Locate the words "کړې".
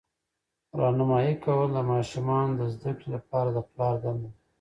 2.97-3.09